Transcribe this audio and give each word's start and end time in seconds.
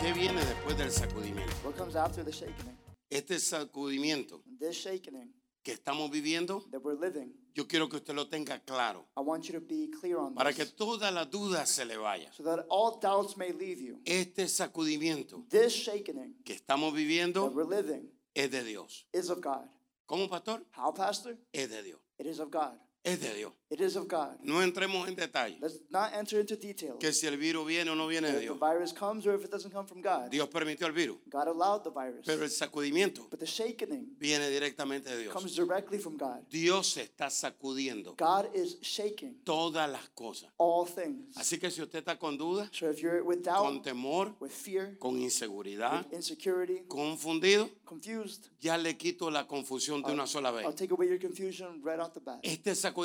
¿Qué 0.00 0.12
viene 0.12 0.44
después 0.44 0.76
del 0.78 0.90
sacudimiento? 0.90 1.52
What 1.64 1.76
comes 1.76 1.96
after 1.96 2.24
the 2.24 2.32
shaking? 2.32 2.76
Este 3.10 3.38
sacudimiento 3.38 4.42
This 4.58 4.76
shaking 4.76 5.32
que 5.62 5.72
estamos 5.72 6.10
viviendo, 6.10 6.64
that 6.70 6.80
we're 6.82 6.98
living, 6.98 7.32
yo 7.54 7.66
quiero 7.66 7.88
que 7.88 7.96
usted 7.96 8.14
lo 8.14 8.28
tenga 8.28 8.60
claro 8.60 9.08
I 9.16 9.20
want 9.20 9.44
you 9.44 9.52
to 9.58 9.60
be 9.60 9.88
clear 10.00 10.16
on 10.18 10.34
para 10.34 10.52
que 10.52 10.64
this, 10.64 10.76
toda 10.76 11.10
la 11.10 11.24
duda 11.24 11.66
se 11.66 11.84
le 11.84 11.96
vaya. 11.96 12.30
so 12.32 12.42
that 12.44 12.66
all 12.68 12.98
doubts 13.00 13.36
may 13.36 13.52
leave 13.52 13.80
you. 13.80 14.00
Este 14.04 14.48
sacudimiento 14.48 15.44
This 15.48 15.72
shaking 15.72 16.36
que 16.44 16.54
estamos 16.54 16.92
that 16.92 16.96
viviendo 16.98 17.46
we're 17.52 17.64
living 17.68 18.10
es 18.34 18.50
de 18.50 18.62
Dios. 18.64 19.06
is 19.12 19.30
of 19.30 19.40
God. 19.40 19.66
¿Cómo, 20.06 20.28
pastor? 20.28 20.64
How, 20.76 20.92
Pastor? 20.94 21.36
Es 21.52 21.68
de 21.68 21.82
Dios. 21.82 21.98
It 22.18 22.26
is 22.26 22.38
of 22.38 22.50
God. 22.52 22.78
Es 23.06 23.20
de 23.20 23.32
Dios. 23.34 23.52
It 23.68 23.80
is 23.80 23.96
of 23.96 24.06
God. 24.08 24.36
No 24.42 24.62
entremos 24.62 25.08
en 25.08 25.14
detalle. 25.16 25.58
Let's 25.60 25.80
not 25.90 26.12
enter 26.14 26.40
into 26.40 26.56
details. 26.56 26.98
Que 27.00 27.12
si 27.12 27.26
el 27.26 27.36
virus 27.36 27.66
viene 27.66 27.88
o 27.90 27.94
no 27.94 28.06
viene 28.08 28.28
de 28.28 28.34
If 28.34 28.38
the 28.38 28.44
Dios. 28.46 28.58
virus 28.60 28.92
comes 28.92 29.26
or 29.26 29.34
if 29.34 29.44
it 29.44 29.50
doesn't 29.50 29.72
come 29.72 29.86
from 29.86 30.00
God, 30.02 30.28
Dios 30.30 30.48
permitió 30.48 30.86
el 30.88 30.92
virus. 30.92 31.16
God 31.28 31.46
allowed 31.48 31.82
the 31.84 31.90
virus. 31.90 32.24
Pero 32.26 32.42
el 32.44 32.50
sacudimiento 32.50 33.28
But 33.30 33.38
the 33.40 33.46
shaking 33.46 34.16
viene 34.18 34.50
directamente 34.50 35.10
de 35.10 35.18
Dios. 35.22 35.32
comes 35.32 35.54
directly 35.54 35.98
from 35.98 36.16
God. 36.16 36.42
Dios 36.50 36.96
está 36.96 37.30
sacudiendo 37.30 38.16
God 38.16 38.54
is 38.54 38.76
shaking 38.82 39.36
todas 39.44 39.88
las 39.88 40.08
cosas. 40.14 40.50
all 40.58 40.84
things. 40.86 41.36
Así 41.36 41.58
que 41.58 41.70
si 41.70 41.82
usted 41.82 42.00
está 42.00 42.18
con 42.18 42.36
duda, 42.36 42.68
So 42.72 42.88
if 42.90 43.00
you're 43.00 43.22
with 43.24 43.44
con 43.44 43.74
doubt, 43.74 43.82
temor, 43.84 44.34
with 44.40 44.50
fear, 44.50 44.96
con 44.98 45.16
inseguridad, 45.20 46.04
with 46.06 46.12
insecurity, 46.12 46.82
confundido, 46.88 47.68
confused, 47.84 48.46
ya 48.60 48.76
le 48.76 48.96
quito 48.96 49.28
la 49.30 49.46
confusión 49.46 50.02
de 50.02 50.12
una 50.12 50.26
sola 50.26 50.50
vez. 50.52 50.64
I'll 50.66 50.74
take 50.74 50.92
away 50.92 51.08
your 51.08 51.18
confusion 51.20 51.80
right 51.84 51.98
off 52.00 52.12
the 52.12 52.20
bat. 52.20 52.38
Este 52.42 52.74
sacudimiento 52.74 52.95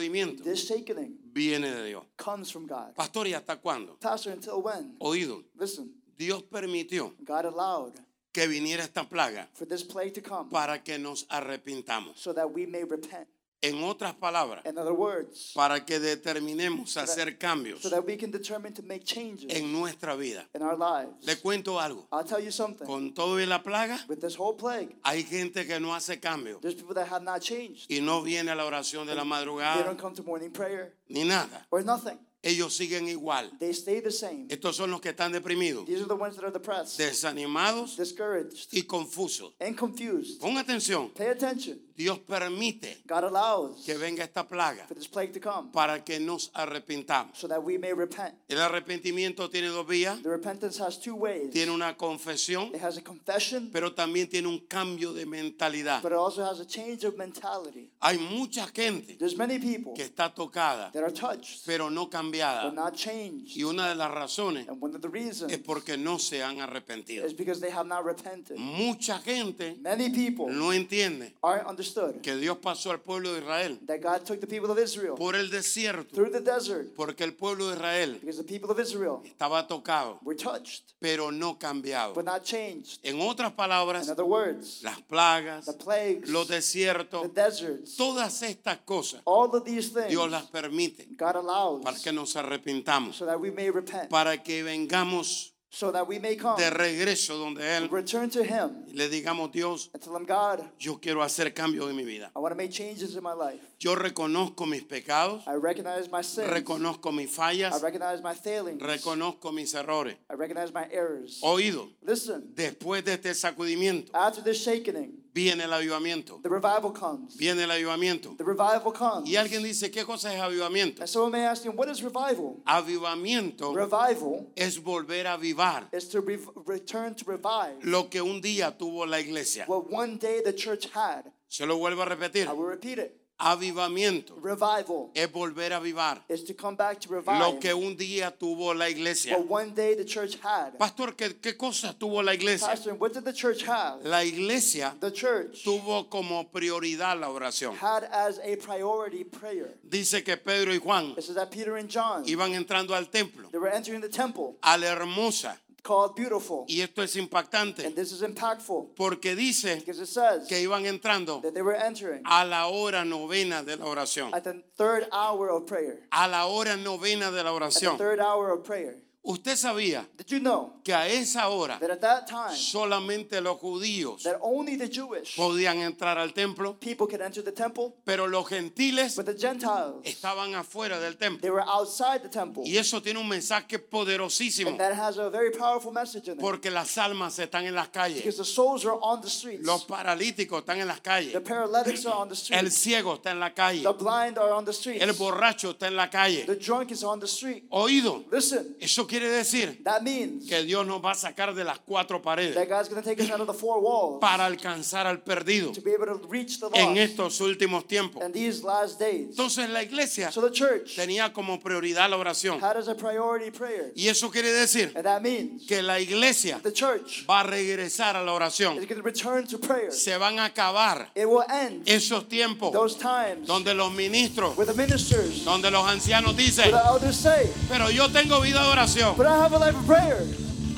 This 0.43 0.67
shaking 0.67 1.17
viene 1.33 1.69
de 1.69 1.83
Dios. 1.87 2.03
comes 2.17 2.51
from 2.51 2.65
God. 2.67 2.95
Pastor, 2.95 3.27
¿y 3.27 3.33
hasta 3.33 3.57
cuándo? 3.57 3.97
Pastor, 3.99 4.33
until 4.33 4.61
when? 4.61 4.95
Oído, 4.99 5.43
Listen, 5.59 5.93
Dios 6.17 6.43
permitió 6.43 7.13
God 7.25 7.45
allowed 7.45 7.93
que 8.31 8.47
viniera 8.47 8.83
esta 8.83 9.03
plaga 9.03 9.49
for 9.53 9.67
this 9.67 9.83
plague 9.83 10.13
to 10.13 10.21
come 10.21 10.49
para 10.49 10.81
que 10.83 10.97
nos 10.97 11.25
arrepintamos. 11.29 12.17
so 12.17 12.33
that 12.33 12.49
we 12.49 12.65
may 12.65 12.83
repent. 12.83 13.27
En 13.63 13.83
otras 13.83 14.15
palabras, 14.15 14.65
In 14.65 14.77
other 14.79 14.93
words, 14.93 15.51
para 15.53 15.85
que 15.85 15.99
determinemos 15.99 16.97
hacer 16.97 17.37
cambios 17.37 17.81
so 17.81 17.89
that 17.91 18.03
we 18.03 18.17
can 18.17 18.31
determine 18.31 18.73
to 18.73 18.81
make 18.81 19.03
changes 19.05 19.53
en 19.55 19.71
nuestra 19.71 20.15
vida. 20.15 20.47
in 20.55 20.63
our 20.63 20.75
lives. 20.77 21.13
Le 21.23 21.35
cuento 21.35 21.79
algo. 21.79 22.07
I'll 22.11 22.23
tell 22.25 22.43
you 22.43 22.51
something. 22.51 22.85
Con 22.87 23.13
todo 23.13 23.39
y 23.39 23.45
la 23.45 23.61
plaga, 23.61 24.03
With 24.09 24.19
this 24.19 24.35
whole 24.35 24.55
plague, 24.57 24.95
hay 25.03 25.23
gente 25.23 25.67
que 25.67 25.79
no 25.79 25.93
hace 25.93 26.19
cambio 26.19 26.59
there's 26.59 26.73
people 26.75 26.95
that 26.95 27.07
have 27.11 27.23
not 27.23 27.41
changed. 27.41 27.85
y 27.87 28.01
no 28.01 28.23
viene 28.23 28.49
a 28.51 28.55
la 28.55 28.65
oración 28.65 29.05
de 29.05 29.13
la 29.13 29.21
They 29.21 29.29
madrugada 29.29 29.83
don't 29.83 29.99
come 29.99 30.15
to 30.15 30.23
morning 30.23 30.49
prayer 30.51 30.95
ni 31.07 31.23
nada. 31.23 31.67
or 31.69 31.83
nothing. 31.83 32.17
Ellos 32.43 32.73
siguen 32.75 33.07
igual. 33.07 33.51
They 33.59 33.69
stay 33.71 34.01
the 34.01 34.09
same. 34.09 34.47
Estos 34.49 34.75
son 34.75 34.89
los 34.89 34.99
que 34.99 35.09
están 35.11 35.31
deprimidos, 35.31 35.85
These 35.85 35.99
are 36.01 36.07
the 36.07 36.15
ones 36.15 36.35
that 36.37 36.43
are 36.43 36.51
depressed, 36.51 36.97
desanimados 36.97 37.95
discouraged, 37.97 38.69
y 38.73 38.81
confusos. 38.81 39.53
and 39.59 39.77
confused. 39.77 40.39
Ponga 40.41 40.61
atención. 40.61 41.11
Pay 41.13 41.27
attention. 41.27 41.79
Dios 41.95 42.19
permite 42.19 43.01
God 43.07 43.23
allows 43.25 43.83
que 43.85 43.95
venga 43.97 44.23
esta 44.23 44.47
plaga 44.47 44.85
for 44.87 44.95
this 44.95 45.07
plague 45.07 45.31
to 45.33 45.39
come 45.39 45.69
para 45.71 46.03
que 46.03 46.19
nos 46.19 46.49
arrepintamos. 46.53 47.35
so 47.37 47.47
that 47.47 47.61
we 47.63 47.77
may 47.77 47.93
repent. 47.93 48.33
El 48.49 48.59
arrepentimiento 48.61 49.49
tiene 49.49 49.67
dos 49.67 49.85
vías. 49.87 50.21
The 50.23 50.29
repentance 50.29 50.79
has 50.81 50.99
two 50.99 51.15
ways. 51.15 51.51
Tiene 51.51 51.71
una 51.71 51.95
confesión, 51.97 52.73
It 52.73 52.81
has 52.83 52.97
a 52.97 53.01
confession, 53.03 53.69
pero 53.71 53.93
también 53.93 54.27
tiene 54.29 54.47
un 54.47 54.59
cambio 54.67 55.13
de 55.13 55.25
mentalidad. 55.25 56.01
but 56.01 56.11
it 56.11 56.17
also 56.17 56.43
has 56.43 56.59
a 56.59 56.65
change 56.65 57.03
of 57.05 57.15
mentality. 57.17 57.89
Hay 58.01 58.17
mucha 58.17 58.67
gente 58.67 59.15
There's 59.17 59.37
many 59.37 59.59
people 59.59 59.93
que 59.93 60.03
está 60.03 60.33
tocada, 60.33 60.91
that 60.93 61.03
are 61.03 61.11
touched 61.13 61.65
pero 61.65 61.89
no 61.89 62.05
but 62.05 62.11
cambiada. 62.13 62.71
not 62.73 62.95
changed. 62.95 63.55
Y 63.57 63.63
una 63.63 63.89
de 63.89 63.95
las 63.95 64.11
razones 64.11 64.67
And 64.67 64.81
one 64.81 64.95
of 64.95 65.01
the 65.01 65.09
reasons 65.09 65.51
es 65.51 65.59
porque 65.59 65.97
no 65.97 66.17
se 66.19 66.41
han 66.43 66.59
arrepentido. 66.61 67.25
is 67.25 67.33
because 67.35 67.59
they 67.61 67.71
have 67.71 67.87
not 67.87 68.05
repented. 68.05 68.57
Mucha 68.57 69.19
gente 69.19 69.75
Many 69.81 70.09
people 70.09 70.47
no 70.53 70.71
entiende 70.73 71.33
aren't 71.41 71.67
understood 71.97 72.21
que 72.21 72.35
Dios 72.37 72.57
pasó 72.57 72.91
al 72.91 72.99
pueblo 72.99 73.33
de 73.33 73.39
Israel 73.39 73.79
that 73.87 73.99
God 74.01 74.25
took 74.25 74.39
the 74.39 74.47
people 74.47 74.71
of 74.71 74.77
Israel 74.79 75.15
por 75.15 75.35
el 75.35 75.49
desierto, 75.49 76.13
through 76.13 76.31
the 76.31 76.39
desert 76.41 76.93
porque 76.95 77.23
el 77.23 77.33
pueblo 77.33 77.67
de 77.69 77.73
Israel 77.75 78.13
because 78.19 78.37
the 78.37 78.43
people 78.43 78.69
of 78.71 78.79
Israel 78.79 79.21
estaba 79.25 79.67
tocado, 79.67 80.19
were 80.23 80.35
touched 80.37 80.93
pero 80.99 81.31
no 81.31 81.57
cambiado. 81.57 82.13
but 82.13 82.25
not 82.25 82.43
changed. 82.43 82.99
En 83.03 83.19
otras 83.21 83.51
In 83.51 83.55
palabras, 83.57 84.09
other 84.09 84.25
words, 84.25 84.81
las 84.83 85.01
plagas, 85.01 85.65
the 85.65 85.73
plagues, 85.73 86.29
los 86.29 86.47
the 86.47 86.55
desiertos, 86.55 87.33
deserts, 87.33 87.95
todas 87.97 88.41
estas 88.43 88.77
cosas, 88.85 89.21
all 89.25 89.49
of 89.55 89.63
these 89.65 89.89
things 89.89 90.09
Dios 90.09 90.29
las 90.29 90.45
permite 90.45 91.07
God 91.17 91.35
allows 91.35 91.83
para 91.83 91.97
que 91.99 92.11
nos 92.11 92.35
arrepintamos, 92.35 93.15
so 93.15 93.25
that 93.25 93.39
we 93.39 93.51
may 93.51 93.69
repent, 93.69 94.09
para 94.09 94.41
que 94.41 94.63
vengamos 94.63 95.50
so 95.73 95.89
that 95.89 96.05
we 96.05 96.19
may 96.19 96.35
come, 96.35 96.57
de 96.57 96.69
regreso 96.69 97.37
donde 97.37 97.61
Él 97.61 97.89
return 97.89 98.29
to 98.29 98.43
Him, 98.43 98.83
y 98.87 98.93
le 98.93 99.07
digamos, 99.07 99.51
Dios, 99.53 99.89
and 99.93 100.03
tell 100.03 100.15
Him, 100.15 100.25
God, 100.25 100.59
yo 100.77 100.99
quiero 100.99 101.23
hacer 101.23 101.53
cambios 101.53 101.89
en 101.89 101.95
mi 101.95 102.03
vida. 102.03 102.29
I 102.35 102.39
want 102.39 102.51
to 102.51 102.57
make 102.57 102.71
changes 102.71 103.15
in 103.15 103.23
my 103.23 103.33
life. 103.33 103.61
Yo 103.79 103.95
reconozco 103.95 104.65
mis 104.67 104.83
pecados, 104.83 105.43
I 105.47 105.55
recognize 105.55 106.09
my 106.11 106.21
sins. 106.21 106.49
reconozco 106.49 107.13
mis 107.13 107.31
I 107.31 107.35
fallas, 107.35 107.81
recognize 107.81 108.21
my 108.21 108.33
failings. 108.35 108.81
reconozco 108.81 109.53
mis 109.53 109.73
errores. 109.73 110.17
I 110.29 110.33
recognize 110.35 110.73
my 110.73 110.87
errors. 110.91 111.39
Oído, 111.41 111.89
Listen, 112.05 112.53
después 112.53 113.05
de 113.05 113.13
este 113.13 113.33
sacudimiento 113.33 114.11
after 114.13 114.43
this 114.43 114.57
shaking, 114.63 115.20
viene 115.33 115.63
el 115.63 115.71
avivamiento, 115.73 116.39
the 116.43 116.49
revival 116.49 116.91
comes. 116.93 117.37
viene 117.37 117.63
el 117.63 117.71
avivamiento. 117.71 118.35
The 118.37 118.43
revival 118.43 118.93
comes. 118.93 119.29
Y 119.29 119.35
alguien 119.37 119.63
dice, 119.63 119.89
¿qué 119.91 120.03
cosa 120.05 120.33
es 120.33 120.41
avivamiento? 120.41 121.01
And 121.01 121.09
someone 121.09 121.31
may 121.31 121.45
ask 121.45 121.63
you, 121.63 121.71
what 121.71 121.89
is 121.89 122.01
revival? 122.01 122.61
Avivamiento 122.65 123.73
Revival 123.73 124.47
es 124.55 124.81
volver 124.81 125.27
a 125.27 125.33
avivar 125.33 125.87
is 125.93 126.09
to 126.09 126.21
re- 126.21 126.39
return 126.65 127.15
to 127.15 127.25
revive 127.25 127.77
lo 127.83 128.09
que 128.09 128.21
un 128.21 128.41
día 128.41 128.77
tuvo 128.77 129.05
la 129.05 129.19
iglesia. 129.19 129.65
what 129.67 129.89
one 129.91 130.17
day 130.17 130.41
the 130.43 130.53
church 130.53 130.87
had. 130.93 131.23
Se 131.47 131.65
lo 131.65 131.77
vuelvo 131.77 132.01
a 132.01 132.05
repetir. 132.05 132.47
I 132.47 132.53
will 132.53 132.65
repeat 132.69 132.97
it. 132.97 133.20
Avivamiento 133.41 134.35
Revival 134.41 135.09
es 135.15 135.31
volver 135.31 135.73
a 135.73 135.77
avivar 135.77 136.23
is 136.29 136.43
to 136.43 136.53
come 136.53 136.75
back 136.77 136.99
to 136.99 137.09
lo 137.09 137.21
revive 137.21 137.59
que 137.59 137.73
un 137.73 137.97
día 137.97 138.31
tuvo 138.31 138.73
la 138.73 138.87
iglesia. 138.87 139.35
what 139.37 139.49
one 139.49 139.71
day 139.73 139.95
the 139.95 140.05
church 140.05 140.37
had. 140.43 140.77
Pastor, 140.77 141.15
¿qué, 141.15 141.39
qué 141.41 141.57
cosas 141.57 141.95
tuvo 141.97 142.21
la 142.23 142.33
iglesia? 142.33 142.67
Pastor, 142.67 142.93
what 142.93 143.13
did 143.13 143.23
the 143.25 143.33
church 143.33 143.63
have? 143.63 144.03
La 144.03 144.23
iglesia 144.23 144.95
The 144.99 145.11
church 145.11 145.63
tuvo 145.63 146.07
como 146.09 146.49
prioridad 146.51 147.19
la 147.19 147.29
oración. 147.29 147.73
had 147.75 148.03
as 148.11 148.39
a 148.43 148.55
priority 148.57 149.23
prayer. 149.23 149.73
Dice 149.83 150.23
que 150.23 150.37
Pedro 150.37 150.71
y 150.73 150.77
Juan 150.77 151.15
It 151.17 151.23
says 151.23 151.35
that 151.35 151.49
Peter 151.51 151.77
and 151.77 151.89
John, 151.89 152.23
iban 152.25 152.53
entrando 152.53 152.93
al 152.93 153.07
templo, 153.09 153.49
they 153.51 153.57
were 153.59 153.71
entering 153.73 154.01
the 154.01 154.09
temple 154.09 154.55
a 154.61 154.77
la 154.77 154.87
hermosa. 154.87 155.57
Called 155.83 156.15
Beautiful. 156.15 156.65
Y 156.67 156.81
esto 156.81 157.01
es 157.01 157.15
impactante 157.15 157.85
And 157.85 157.95
this 157.95 158.11
is 158.11 158.21
impactful 158.21 158.95
porque 158.95 159.35
dice 159.35 159.77
because 159.77 159.99
it 159.99 160.07
says 160.07 160.47
que 160.47 160.57
iban 160.59 160.85
entrando 160.85 161.41
that 161.41 161.53
they 161.53 161.61
were 161.61 161.75
entering 161.75 162.21
a 162.25 162.45
la 162.45 162.67
hora 162.67 163.03
novena 163.03 163.63
de 163.63 163.77
la 163.77 163.85
oración. 163.85 164.33
at 164.33 164.43
the 164.43 164.61
third 164.77 165.07
hour 165.11 165.49
of 165.49 165.65
prayer. 165.65 165.99
A 166.11 166.27
la 166.27 166.45
hora 166.47 166.77
novena 166.77 167.31
de 167.31 167.43
la 167.43 167.49
At 167.55 167.59
the 167.59 167.65
oración. 167.65 167.97
third 167.97 168.19
hour 168.19 168.51
of 168.51 168.63
prayer. 168.63 168.95
Usted 169.23 169.55
sabía 169.55 170.07
Did 170.17 170.25
you 170.29 170.39
know 170.39 170.81
que 170.83 170.95
a 170.95 171.07
esa 171.07 171.47
hora 171.49 171.77
that 171.79 171.91
at 171.91 171.99
that 172.01 172.25
time 172.27 172.55
solamente 172.57 173.39
los 173.39 173.59
judíos 173.59 174.23
that 174.23 174.37
only 174.41 174.75
the 174.77 174.87
Jewish 174.89 175.35
podían 175.35 175.77
entrar 175.77 176.17
al 176.17 176.33
templo, 176.33 176.73
people 176.79 177.05
could 177.05 177.21
enter 177.21 177.43
the 177.43 177.51
temple, 177.51 177.93
pero 178.03 178.25
los 178.27 178.47
gentiles 178.49 179.15
but 179.15 179.25
the 179.27 179.37
Gentiles 179.37 180.01
estaban 180.05 180.55
afuera 180.55 180.99
del 180.99 181.17
templo. 181.17 181.39
they 181.39 181.51
were 181.51 181.63
outside 181.67 182.23
the 182.23 182.29
temple. 182.29 182.63
Y 182.65 182.77
eso 182.77 182.99
tiene 182.99 183.19
un 183.19 183.27
mensaje 183.27 183.77
poderosísimo 183.77 184.71
And 184.71 184.79
that 184.79 184.93
has 184.95 185.19
a 185.19 185.29
very 185.29 185.51
powerful 185.51 185.91
message 185.91 186.27
in 186.27 186.33
it. 186.33 186.39
porque 186.41 186.71
las 186.71 186.97
almas 186.97 187.37
están 187.37 187.65
en 187.67 187.75
las 187.75 187.89
calles, 187.89 188.23
Because 188.23 188.37
the 188.37 188.43
souls 188.45 188.83
are 188.85 188.97
on 189.03 189.21
the 189.21 189.29
streets. 189.29 189.63
los 189.63 189.85
paralíticos 189.85 190.61
están 190.61 190.79
en 190.79 190.87
las 190.87 190.97
The 190.97 191.03
calles, 191.03 191.41
paralytics 191.47 192.07
are 192.07 192.15
on 192.15 192.27
the 192.27 192.33
el 192.33 192.71
streets. 192.71 192.73
ciego 192.75 193.13
está 193.15 193.29
en 193.29 193.39
la 193.39 193.53
calle, 193.53 193.83
The 193.83 193.93
blind 193.93 194.39
are 194.39 194.51
on 194.51 194.65
the 194.65 194.73
streets. 194.73 195.03
el 195.03 195.13
borracho 195.13 195.71
está 195.71 195.87
en 195.87 195.95
la 195.95 196.09
calle. 196.09 196.45
The 196.47 196.55
drunk 196.55 196.89
is 196.89 197.03
on 197.03 197.19
the 197.19 197.27
street. 197.27 197.65
Oído, 197.69 198.25
Listen, 198.31 198.75
eso 198.79 199.05
quiere 199.11 199.29
decir 199.29 199.81
That 199.83 200.01
means 200.03 200.47
que 200.47 200.63
Dios 200.63 200.87
nos 200.87 201.03
va 201.03 201.11
a 201.11 201.15
sacar 201.15 201.53
de 201.53 201.65
las 201.65 201.79
cuatro 201.79 202.21
paredes 202.21 202.55
that 202.55 202.69
God's 202.69 202.87
going 202.87 203.03
to 203.03 203.07
take 203.09 203.21
us 203.21 203.29
out 203.29 203.41
of 203.41 203.47
the 203.47 203.53
four 203.53 203.81
walls 203.81 204.19
para 204.21 204.45
alcanzar 204.45 205.05
al 205.05 205.19
perdido 205.19 205.73
to 205.73 205.81
be 205.81 205.91
able 205.91 206.05
to 206.05 206.25
reach 206.29 206.59
the 206.61 206.69
en 206.73 206.95
lost 206.95 206.97
estos 206.97 207.41
últimos 207.41 207.85
tiempos. 207.87 208.23
in 208.23 208.31
these 208.31 208.63
last 208.63 208.97
days. 208.99 209.27
Entonces 209.31 209.69
la 209.69 209.83
iglesia 209.83 210.31
So 210.31 210.39
the 210.41 210.51
church 210.51 210.95
tenía 210.95 211.33
como 211.33 211.59
prioridad 211.59 212.09
la 212.09 212.15
oración. 212.17 212.61
had 212.61 212.77
as 212.77 212.87
a 212.87 212.95
priority 212.95 213.51
prayer. 213.51 213.91
Y 213.95 214.07
eso 214.07 214.31
quiere 214.31 214.53
decir 214.53 214.93
And 214.95 215.03
that 215.03 215.21
means 215.21 215.65
que 215.67 215.81
la 215.81 215.99
iglesia 215.99 216.61
the 216.63 216.71
church 216.71 217.25
va 217.29 217.41
a 217.41 217.43
regresar 217.43 218.15
a 218.15 218.23
la 218.23 218.31
oración. 218.31 218.77
is 218.77 218.85
going 218.87 219.01
to 219.01 219.03
return 219.03 219.45
to 219.45 219.57
prayer. 219.59 219.91
Se 219.91 220.15
van 220.17 220.39
a 220.39 220.45
acabar 220.45 221.09
It 221.15 221.25
will 221.27 221.43
end 221.49 221.85
esos 221.85 222.29
tiempos 222.29 222.71
those 222.71 222.95
times 222.97 223.45
donde 223.45 223.73
los 223.73 223.91
ministros, 223.91 224.55
where 224.55 224.65
the 224.71 224.77
ministers, 224.77 225.43
donde 225.43 225.69
los 225.69 225.85
ancianos 225.85 226.33
where 226.33 226.45
dicen, 226.45 226.71
the 226.71 226.77
elders 226.87 227.17
say, 227.17 227.49
pero 227.67 227.89
yo 227.89 228.09
tengo 228.09 228.39
vida 228.39 228.61
de 228.63 228.69
oración. 229.01 229.17
but 229.17 229.25
I 229.27 229.37
have 229.37 229.53
a 229.53 229.59
life 229.59 229.75
of 229.77 229.85
prayer. 229.85 230.23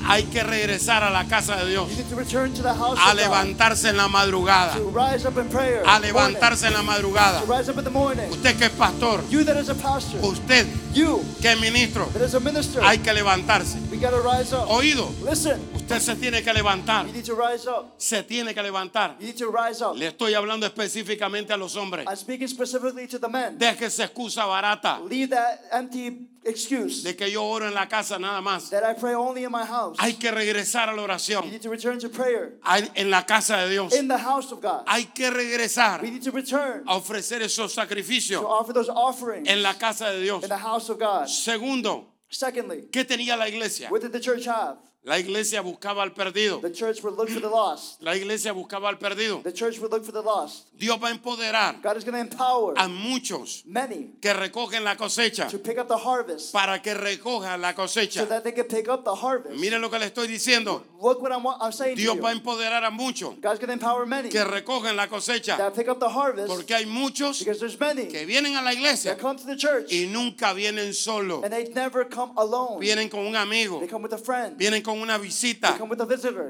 Hay 0.06 0.24
que 0.24 0.42
regresar 0.42 1.02
a 1.02 1.08
la 1.08 1.24
casa 1.24 1.56
de 1.56 1.70
Dios, 1.70 1.88
You 1.90 1.96
need 1.96 2.10
to 2.10 2.16
return 2.16 2.52
to 2.52 2.62
the 2.62 2.74
house 2.74 2.98
a 3.02 3.14
levantarse 3.14 3.88
en 3.88 3.96
la 3.96 4.06
madrugada, 4.08 4.74
To 4.74 4.90
rise 4.90 5.24
up 5.26 5.38
in 5.38 5.48
prayer. 5.48 5.82
a 5.86 5.98
levantarse 5.98 6.66
en 6.66 6.74
la 6.74 6.82
madrugada. 6.82 7.40
To 7.40 7.46
rise 7.50 7.70
up 7.70 7.78
in 7.78 7.84
the 7.84 7.90
morning. 7.90 8.30
Usted 8.30 8.56
que 8.58 8.66
es 8.66 8.72
pastor, 8.72 9.22
You 9.30 9.44
that 9.44 9.56
is 9.56 9.70
a 9.70 9.74
pastor. 9.74 10.18
usted 10.22 10.66
You 10.94 11.24
que 11.42 11.56
ministro, 11.56 12.06
that 12.12 12.22
is 12.22 12.34
a 12.34 12.40
minister. 12.40 12.80
hay 12.82 12.98
que 12.98 13.12
levantarse. 13.12 13.78
We 13.90 13.98
got 13.98 14.10
to 14.10 14.20
rise 14.20 14.52
up. 14.54 14.68
Oído, 14.70 15.10
Listen. 15.24 15.60
usted 15.74 15.98
se 16.00 16.14
tiene 16.14 16.42
que 16.42 16.52
levantar, 16.52 17.06
You 17.06 17.12
need 17.12 17.24
to 17.26 17.34
rise 17.34 17.66
up. 17.68 17.94
se 17.98 18.22
tiene 18.22 18.54
que 18.54 18.62
levantar. 18.62 19.16
You 19.18 19.26
need 19.26 19.36
to 19.38 19.50
rise 19.50 19.82
up. 19.82 19.96
Le 19.96 20.06
estoy 20.08 20.34
hablando 20.34 20.66
específicamente 20.66 21.52
a 21.52 21.56
los 21.56 21.74
hombres. 21.76 22.06
I'm 22.08 22.16
speaking 22.16 22.46
specifically 22.48 23.08
to 23.08 23.18
the 23.18 23.28
men. 23.28 23.58
Deje 23.58 23.86
esa 23.86 24.04
excusa 24.04 24.46
barata 24.46 25.00
Leave 25.08 25.30
that 25.30 25.60
empty 25.72 26.28
excuse 26.46 27.02
de 27.02 27.16
que 27.16 27.30
yo 27.30 27.42
oro 27.42 27.66
en 27.66 27.72
la 27.74 27.88
casa 27.88 28.18
nada 28.18 28.40
más. 28.42 28.68
that 28.70 28.84
I 28.84 28.92
pray 28.92 29.14
only 29.14 29.44
in 29.44 29.50
my 29.50 29.64
house. 29.64 29.96
Hay 29.98 30.12
que 30.14 30.30
regresar 30.30 30.90
a 30.90 30.92
la 30.92 30.98
You 30.98 31.04
oración 31.04 31.50
need 31.50 31.62
to 31.62 31.70
return 31.70 31.98
to 32.00 32.08
prayer 32.10 32.52
Hay- 32.62 32.88
en 32.94 33.10
la 33.10 33.24
casa 33.24 33.56
de 33.64 33.70
Dios. 33.70 33.94
in 33.96 34.06
the 34.08 34.18
house 34.18 34.52
of 34.52 34.60
God. 34.60 34.84
Hay 34.86 35.06
que 35.06 35.30
regresar 35.30 36.02
We 36.02 36.10
need 36.10 36.22
to 36.22 36.30
return 36.30 36.84
a 36.86 36.96
ofrecer 36.96 37.40
esos 37.42 37.72
to 37.74 37.80
sacrificios 37.80 38.44
offer 38.46 38.72
those 38.74 38.90
offerings 38.90 39.48
en 39.48 39.62
la 39.62 39.72
casa 39.74 40.10
de 40.10 40.20
Dios. 40.20 40.42
in 40.44 40.48
the 40.50 40.56
house 40.58 40.83
of 40.90 40.98
God. 40.98 41.28
Segundo, 41.28 42.06
Secondly, 42.28 42.88
¿qué 42.90 43.04
tenía 43.04 43.36
la 43.36 43.48
iglesia? 43.48 43.88
what 43.90 44.00
did 44.02 44.12
the 44.12 44.20
church 44.20 44.44
have? 44.46 44.78
La 45.06 45.18
iglesia 45.18 45.60
buscaba 45.60 46.02
al 46.02 46.14
perdido. 46.14 46.60
The 46.62 46.72
church 46.72 47.02
would 47.02 47.14
look 47.18 47.28
for 47.28 47.40
the 47.42 47.50
lost. 47.50 48.02
La 48.02 48.16
iglesia 48.16 48.54
buscaba 48.54 48.88
al 48.88 48.96
perdido. 48.98 49.42
The 49.42 49.52
church 49.52 49.78
would 49.78 49.92
look 49.92 50.02
for 50.02 50.12
the 50.12 50.22
lost. 50.22 50.68
Dios 50.78 50.98
va 50.98 51.08
a 51.08 51.10
empoderar 51.10 51.78
God 51.82 51.98
is 51.98 52.04
going 52.04 52.14
to 52.14 52.20
empower 52.20 52.72
a 52.78 52.88
muchos 52.88 53.64
many 53.66 54.12
que 54.22 54.32
recogen 54.32 54.82
la 54.82 54.96
cosecha 54.96 55.50
to 55.50 55.58
pick 55.58 55.76
up 55.76 55.88
the 55.88 55.96
harvest 55.98 56.54
para 56.54 56.80
que 56.80 56.94
recojan 56.94 57.60
la 57.60 57.72
so 57.72 57.82
cosecha. 57.82 58.26
that 58.26 58.44
they 58.44 58.52
can 58.52 58.64
pick 58.64 58.88
up 58.88 59.04
the 59.04 59.14
harvest. 59.14 59.60
Mire 59.60 59.78
lo 59.78 59.90
que 59.90 59.98
le 59.98 60.06
estoy 60.06 60.26
diciendo. 60.26 60.82
Look 60.98 61.20
what 61.20 61.32
I'm, 61.32 61.46
I'm 61.60 61.70
saying 61.70 61.96
Dios 61.96 62.16
to 62.16 62.22
va 62.22 62.30
a 62.30 62.32
empoderar 62.32 62.82
a 62.82 62.90
muchos 62.90 63.34
God's 63.42 63.58
going 63.58 63.68
to 63.68 63.74
empower 63.74 64.06
many 64.06 64.30
que 64.30 64.42
recogen 64.42 64.96
la 64.96 65.06
cosecha. 65.06 65.58
that 65.58 65.74
pick 65.74 65.88
up 65.88 66.00
the 66.00 66.08
harvest 66.08 66.48
Porque 66.48 66.74
hay 66.74 66.86
muchos 66.86 67.40
because 67.40 67.60
there's 67.60 67.78
many 67.78 68.06
que 68.06 68.24
vienen 68.24 68.56
a 68.56 68.62
la 68.62 68.72
iglesia 68.72 69.10
that 69.14 69.20
come 69.20 69.36
to 69.36 69.44
the 69.44 69.56
church 69.56 69.92
y 69.92 70.08
nunca 70.10 70.54
vienen 70.54 70.94
solos. 70.94 71.44
and 71.44 71.52
they 71.52 71.64
never 71.74 72.06
come 72.06 72.32
alone. 72.38 72.80
Vienen 72.80 73.10
con 73.10 73.20
un 73.20 73.36
amigo, 73.36 73.80
They 73.80 73.86
come 73.86 74.02
with 74.02 74.14
a 74.14 74.18
friend. 74.18 74.56
vienen 74.56 74.82
con 74.82 74.93
una 75.00 75.18
They 75.18 75.28
visita, 75.28 75.78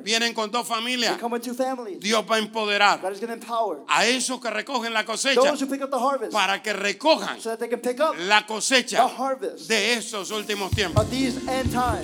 vienen 0.03 0.35
con 0.35 0.51
dos 0.51 0.67
familias. 0.67 1.19
Dios 2.01 2.25
va 2.31 2.37
a 2.37 2.39
empoderar 2.39 3.01
a 3.89 4.07
esos 4.07 4.41
que 4.41 4.51
recogen 4.51 4.93
la 4.93 5.05
cosecha 5.05 5.41
para 6.31 6.63
que 6.63 6.73
recojan 6.73 7.39
la 8.27 8.47
cosecha 8.47 9.09
de 9.69 9.95
esos 9.95 10.31
últimos 10.31 10.71
tiempos. 10.73 11.07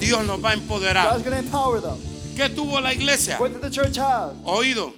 Dios 0.00 0.24
nos 0.24 0.42
va 0.44 0.50
a 0.50 0.54
empoderar. 0.54 1.22
¿Qué 2.36 2.48
tuvo 2.48 2.80
la 2.80 2.92
iglesia? 2.94 3.38
Oído, 4.44 4.94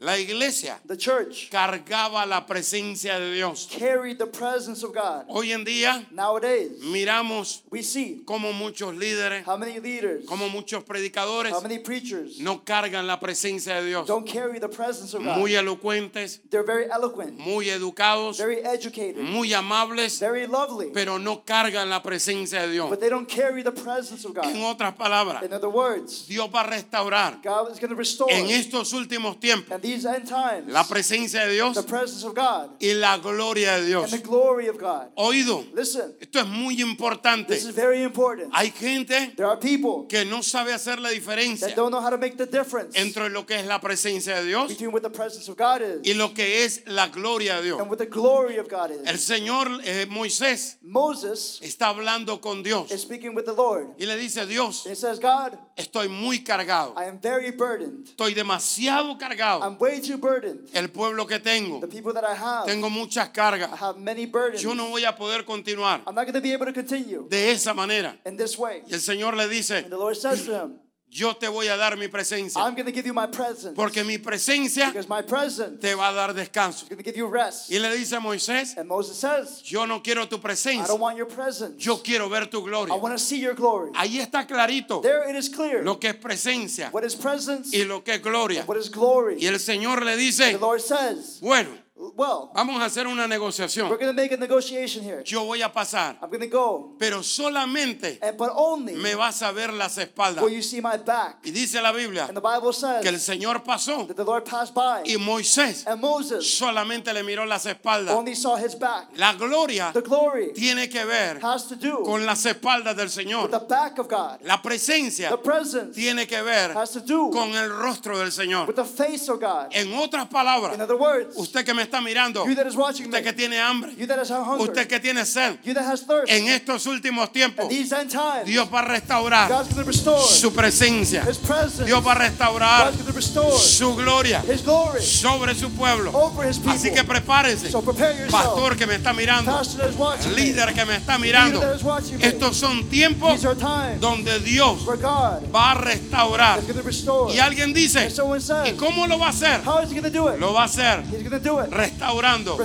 la 0.00 0.18
iglesia 0.18 0.80
the 0.88 0.96
church 0.96 1.50
cargaba 1.50 2.24
la 2.26 2.46
presencia 2.46 3.18
de 3.20 3.32
Dios. 3.34 3.68
carried 3.70 4.16
the 4.18 4.26
presence 4.26 4.82
of 4.82 4.94
God. 4.94 5.24
Hoy 5.28 5.52
en 5.52 5.62
día 5.64 6.06
Nowadays, 6.10 6.70
miramos 6.82 7.62
we 7.70 7.82
see 7.82 8.22
como 8.24 8.52
muchos 8.52 8.94
líderes, 8.94 9.44
how 9.46 9.58
many 9.58 9.78
leaders, 9.78 10.24
como 10.26 10.48
muchos 10.48 10.84
predicadores 10.84 11.52
how 11.52 11.60
many 11.60 11.78
preachers 11.78 12.40
no 12.40 12.64
cargan 12.64 13.06
la 13.06 13.20
presencia 13.20 13.80
de 13.82 13.88
Dios. 13.88 14.06
don't 14.06 14.26
carry 14.26 14.58
the 14.58 14.68
presence 14.68 15.14
of 15.14 15.22
God. 15.22 15.36
Muy 15.38 15.54
elocuentes, 15.54 16.40
They're 16.50 16.64
very 16.64 16.86
eloquent, 16.90 17.38
muy 17.38 17.68
educados, 17.68 18.38
very 18.38 18.60
educated, 18.64 19.18
muy 19.22 19.52
amables, 19.52 20.18
very 20.18 20.46
lovely, 20.46 20.90
pero 20.94 21.18
no 21.18 21.44
cargan 21.44 21.90
la 21.90 22.02
presencia 22.02 22.62
de 22.62 22.72
Dios. 22.72 22.88
but 22.88 23.00
they 23.00 23.10
don't 23.10 23.28
carry 23.28 23.62
the 23.62 23.72
presence 23.72 24.24
of 24.24 24.34
En 24.38 24.54
God. 24.62 24.70
otras 24.76 24.94
palabras, 24.94 25.42
In 25.42 25.52
other 25.52 25.68
words, 25.68 26.26
Dios 26.26 26.48
va 26.52 26.60
a 26.62 26.66
restaurar 26.66 27.40
God 27.42 27.72
is 27.72 27.80
restore 27.90 28.32
en 28.32 28.48
estos 28.48 28.94
últimos 28.94 29.38
tiempos 29.38 29.68
these 29.94 30.06
end 30.06 30.26
times 30.28 30.66
la 30.68 30.84
presencia 30.84 31.46
de 31.46 31.52
Dios 31.54 31.74
the 31.74 31.82
presence 31.82 32.24
of 32.24 32.34
God 32.34 32.70
y 32.80 32.92
la 32.94 33.18
gloria 33.18 33.72
de 33.72 33.78
and 33.80 33.86
Dios. 33.86 34.10
the 34.10 34.18
glory 34.18 34.68
of 34.68 34.78
God. 34.78 35.08
Oído, 35.16 35.64
Listen, 35.74 36.14
esto 36.20 36.40
es 36.40 36.46
muy 36.46 36.80
importante. 36.80 37.48
this 37.54 37.64
is 37.64 37.74
very 37.74 38.02
important. 38.02 38.50
Hay 38.54 38.70
gente 38.70 39.32
There 39.36 39.46
are 39.48 39.58
people 39.58 40.06
que 40.08 40.24
no 40.24 40.42
sabe 40.42 40.72
hacer 40.72 40.98
la 41.00 41.10
diferencia 41.10 41.68
that 41.68 41.76
don't 41.76 41.90
know 41.90 42.00
how 42.00 42.10
to 42.10 42.18
make 42.18 42.36
the 42.36 42.46
difference 42.46 42.96
entre 42.98 43.28
lo 43.30 43.44
que 43.46 43.56
es 43.56 43.66
la 43.66 43.80
presencia 43.80 44.36
de 44.40 44.46
Dios 44.46 44.68
between 44.68 44.92
what 44.92 45.02
the 45.02 45.10
presence 45.10 45.48
of 45.48 45.56
God 45.56 45.82
is 45.82 46.00
y 46.04 46.14
lo 46.14 46.32
que 46.34 46.64
es 46.64 46.82
la 46.86 47.08
gloria 47.08 47.56
de 47.56 47.62
Dios. 47.62 47.80
and 47.80 47.88
what 47.90 47.98
the 47.98 48.06
glory 48.06 48.56
of 48.58 48.68
God 48.68 48.90
El 49.04 49.14
is. 49.14 49.24
Señor 49.26 49.68
eh, 49.84 50.06
Moisés 50.08 50.76
Moses 50.82 51.58
está 51.62 51.88
hablando 51.88 52.40
con 52.40 52.62
Dios 52.62 52.90
is 52.90 53.00
speaking 53.02 53.34
with 53.34 53.44
the 53.44 53.52
Lord. 53.54 53.88
y 53.98 54.06
le 54.06 54.16
dice, 54.16 54.46
Dios, 54.46 54.86
And 54.86 54.96
says, 54.96 55.18
God, 55.18 55.58
estoy 55.76 56.08
muy 56.08 56.40
cargado, 56.44 56.94
I 56.96 57.04
am 57.04 57.18
very 57.20 57.50
burdened. 57.50 58.06
estoy 58.06 58.34
demasiado 58.34 59.18
cargado. 59.18 59.62
I'm 59.62 59.76
way 59.80 60.00
too 60.00 60.18
burdened. 60.18 60.68
El 60.74 60.88
pueblo 60.90 61.26
que 61.26 61.38
tengo, 61.40 61.80
The 61.80 61.88
people 61.88 62.12
that 62.12 62.22
I 62.24 62.34
have, 62.34 62.66
tengo 62.66 62.88
muchas 62.90 63.28
I 63.28 63.32
cargas. 63.32 63.70
have 63.78 63.98
many 63.98 64.26
burdens. 64.26 64.62
Yo 64.62 64.74
no 64.74 64.88
voy 64.90 65.04
a 65.04 65.12
poder 65.16 65.44
continuar 65.44 66.02
I'm 66.06 66.14
not 66.14 66.26
going 66.26 66.34
to 66.34 66.40
be 66.40 66.52
able 66.52 66.66
to 66.66 66.72
continue 66.72 67.26
de 67.28 67.50
esa 67.50 67.72
manera. 67.74 68.16
in 68.26 68.36
this 68.36 68.56
way. 68.58 68.82
Y 68.86 68.92
el 68.94 69.00
Señor 69.00 69.34
le 69.36 69.48
dice, 69.48 69.78
And 69.78 69.90
the 69.90 69.96
Lord 69.96 70.16
says 70.16 70.44
to 70.46 70.52
him, 70.54 70.72
yo 71.10 71.34
te 71.36 71.48
voy 71.48 71.66
a 71.68 71.76
dar 71.76 71.96
mi 71.96 72.06
presencia, 72.08 72.60
I'm 72.62 72.74
going 72.74 72.86
to 72.86 72.92
give 72.92 73.04
you 73.06 73.12
my 73.12 73.26
presence 73.26 73.74
porque 73.74 74.04
mi 74.04 74.18
presencia 74.18 74.92
my 75.08 75.22
presence 75.22 75.80
te 75.80 75.94
va 75.94 76.08
a 76.08 76.12
dar 76.12 76.32
descanso. 76.34 76.84
is 76.84 76.88
going 76.88 76.98
to 76.98 77.02
give 77.02 77.16
you 77.16 77.26
rest. 77.26 77.68
Y 77.70 77.78
le 77.78 77.90
dice 77.96 78.14
a 78.16 78.20
Moisés, 78.20 78.76
And 78.76 78.86
Moses 78.88 79.16
says, 79.18 79.60
yo 79.64 79.86
no 79.86 80.00
quiero 80.02 80.26
tu 80.28 80.36
I 80.36 80.40
presencia, 80.40 80.86
don't 80.86 81.00
want 81.00 81.16
your 81.16 81.26
presence. 81.26 81.74
yo 81.84 81.98
quiero 82.02 82.28
ver 82.28 82.46
tu 82.46 82.60
I 82.60 82.64
gloria. 82.70 82.94
want 82.94 83.12
to 83.14 83.18
see 83.18 83.40
your 83.40 83.54
glory. 83.54 83.90
Ahí 83.96 84.20
está 84.20 84.46
clarito 84.46 85.00
There 85.02 85.28
it 85.28 85.34
is 85.36 85.48
clear 85.48 85.82
lo 85.82 85.98
que 85.98 86.10
es 86.10 86.16
presencia 86.16 86.90
what 86.92 87.04
is 87.04 87.16
presence, 87.16 87.76
y 87.76 87.84
lo 87.84 88.02
que 88.04 88.14
es 88.14 88.22
gloria. 88.22 88.64
what 88.66 88.76
is 88.78 88.88
glory. 88.88 89.36
Y 89.40 89.46
el 89.46 89.58
Señor 89.58 90.04
le 90.04 90.12
The 90.12 90.16
dice, 90.16 90.58
Lord 90.58 90.80
says, 90.80 91.38
bueno, 91.40 91.70
well, 92.16 92.50
vamos 92.54 92.80
a 92.80 92.86
hacer 92.86 93.06
una 93.06 93.26
negociación. 93.26 93.88
going 93.88 94.00
to 94.06 94.12
make 94.12 94.32
a 94.32 94.36
negotiation 94.36 95.04
here. 95.04 95.22
Yo 95.24 95.44
voy 95.44 95.62
a 95.62 95.68
pasar, 95.72 96.16
I'm 96.22 96.30
going 96.30 96.40
to 96.40 96.46
go, 96.48 96.94
pero 96.98 97.22
solamente 97.22 98.18
and 98.22 98.36
but 98.36 98.50
only 98.54 98.94
me 98.94 99.14
vas 99.14 99.42
a 99.42 99.52
ver 99.52 99.72
las 99.72 99.98
espaldas. 99.98 100.42
will 100.42 100.50
you 100.52 100.62
see 100.62 100.80
my 100.80 100.96
back. 100.96 101.38
Y 101.44 101.50
dice 101.50 101.80
la 101.82 101.92
Biblia 101.92 102.26
And 102.26 102.36
the 102.36 102.40
Bible 102.40 102.72
que 103.02 103.08
el 103.08 103.18
says 103.18 103.24
Señor 103.38 103.62
pasó 103.62 104.06
that 104.06 104.16
the 104.16 104.24
Lord 104.24 104.44
passed 104.44 104.74
by, 104.74 105.02
y 105.04 105.16
Moisés 105.18 105.86
and 105.86 106.00
Moses 106.00 106.46
solamente 106.58 107.12
le 107.12 107.22
miró 107.22 107.44
las 107.46 107.66
espaldas. 107.66 108.14
only 108.14 108.34
saw 108.34 108.56
his 108.56 108.74
back. 108.78 109.08
La 109.16 109.34
gloria 109.34 109.90
The 109.92 110.02
glory 110.02 110.52
tiene 110.54 110.88
que 110.88 111.04
ver 111.04 111.38
has 111.42 111.68
to 111.68 111.76
do 111.76 112.02
con 112.04 112.24
las 112.24 112.44
espaldas 112.46 112.96
del 112.96 113.06
with 113.06 113.12
Señor. 113.12 113.50
the 113.50 113.58
back 113.66 113.98
of 113.98 114.08
God. 114.08 114.38
La 114.42 114.62
presencia 114.62 115.28
The 115.30 115.38
presence 115.38 115.94
tiene 115.94 116.26
que 116.26 116.42
ver 116.42 116.72
has 116.76 116.92
to 116.92 117.00
do 117.00 117.30
con 117.30 117.54
el 117.54 117.68
rostro 117.70 118.18
del 118.18 118.30
Señor. 118.32 118.66
with 118.66 118.76
the 118.76 118.84
face 118.84 119.28
of 119.28 119.40
God. 119.40 119.68
En 119.72 119.92
otras 119.94 120.26
palabras, 120.28 120.74
In 120.74 120.80
other 120.80 120.96
words, 120.96 121.36
usted 121.36 121.64
que 121.64 121.74
me 121.74 121.82
está 121.90 122.00
mirando, 122.00 122.46
you 122.46 122.54
that 122.54 122.66
is 122.66 122.76
watching 122.76 123.02
me, 123.02 123.08
usted 123.08 123.24
que 123.24 123.32
tiene 123.32 123.58
hambre, 123.58 123.92
you 123.96 124.06
that 124.06 124.18
usted 124.58 124.86
que 124.86 125.00
tiene 125.00 125.24
sed, 125.24 125.58
you 125.64 125.74
that 125.74 125.84
has 125.84 126.02
thirst, 126.06 126.30
en 126.30 126.48
estos 126.48 126.86
últimos 126.86 127.32
tiempos, 127.32 127.64
in 127.64 127.68
these 127.68 127.92
end 127.92 128.10
times, 128.10 128.44
Dios 128.46 128.68
va 128.72 128.80
a 128.80 128.84
restaurar 128.84 129.48
God's 129.48 129.76
restore 129.84 130.22
su 130.22 130.52
presencia. 130.52 131.24
His 131.28 131.38
presence. 131.38 131.84
Dios 131.84 132.04
va 132.06 132.12
a 132.12 132.14
restaurar 132.14 132.92
God's 132.92 133.14
restore 133.14 133.58
su 133.58 133.94
gloria 133.96 134.42
His 134.46 134.62
glory 134.62 135.02
sobre 135.02 135.54
su 135.54 135.70
pueblo. 135.70 136.12
over 136.14 136.48
His 136.48 136.58
people. 136.58 136.72
Así 136.72 136.92
que 136.92 137.04
prepárese, 137.04 137.70
so 137.70 137.82
prepare 137.82 138.16
yourself. 138.16 138.44
pastor 138.44 138.76
que 138.76 138.86
me 138.86 138.94
está 138.94 139.12
mirando, 139.12 139.50
Pastor 139.50 139.80
that 139.80 139.90
is 139.90 139.96
watching 139.96 140.30
me, 140.32 140.36
líder 140.36 140.74
que 140.74 140.84
me 140.84 140.96
está 140.96 141.18
mirando. 141.18 141.58
leader 141.60 141.70
that 141.70 141.76
is 141.76 141.84
watching 141.84 142.18
me. 142.18 142.24
Estos 142.24 142.56
son 142.56 142.88
tiempos 142.88 143.32
These 143.34 143.46
are 143.46 143.56
times 143.56 144.00
donde 144.00 144.38
Dios 144.40 144.86
where 144.86 145.00
God 145.00 145.50
va 145.52 145.72
a 145.72 145.74
restaurar. 145.74 146.58
is 146.58 146.84
restore. 146.84 147.34
Y 147.34 147.38
alguien 147.38 147.72
dice, 147.72 148.04
And 148.04 148.12
someone 148.12 148.40
¿y 148.40 148.72
cómo 148.76 149.06
lo 149.06 149.18
va 149.18 149.26
a 149.26 149.30
hacer? 149.30 149.62
how 149.64 149.82
is 149.82 149.90
He 149.90 149.94
going 149.94 150.02
to 150.04 150.10
do 150.10 150.28
it? 150.28 150.40
Lo 150.40 150.52
va 150.52 150.62
a 150.62 150.64
hacer 150.64 151.02
He's 151.10 151.22
going 151.22 151.30
to 151.30 151.38
do 151.38 151.60
it. 151.60 151.70
Restaurando 151.80 152.58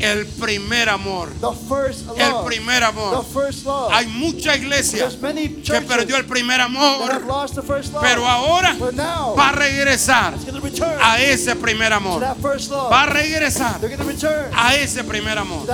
el 0.00 0.26
primer 0.26 0.88
amor. 0.88 1.30
El 2.16 2.34
primer 2.46 2.84
amor. 2.84 3.24
Hay 3.92 4.06
mucha 4.06 4.56
iglesia 4.56 5.08
que 5.08 5.80
perdió 5.82 6.16
el 6.16 6.24
primer 6.26 6.60
amor, 6.60 7.22
pero 8.00 8.26
ahora 8.26 8.76
va 9.36 9.48
a 9.48 9.52
regresar 9.52 10.34
a 11.00 11.20
ese 11.20 11.56
primer 11.56 11.92
amor. 11.92 12.22
Va 12.22 13.02
a 13.02 13.06
regresar 13.06 13.80
a 14.54 14.74
ese 14.74 15.04
primer 15.04 15.38
amor. 15.38 15.66